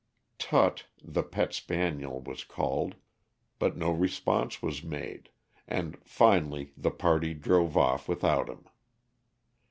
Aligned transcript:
Tut, 0.39 0.87
the 1.03 1.21
pet 1.21 1.53
spaniel, 1.53 2.21
was 2.21 2.43
called, 2.43 2.95
but 3.59 3.77
no 3.77 3.91
response 3.91 4.59
was 4.59 4.81
made, 4.81 5.29
and 5.67 6.03
finally 6.03 6.73
the 6.75 6.89
party 6.89 7.35
drove 7.35 7.77
off 7.77 8.07
without 8.09 8.49
him. 8.49 8.65